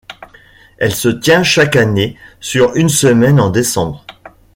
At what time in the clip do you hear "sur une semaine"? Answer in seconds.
2.39-3.39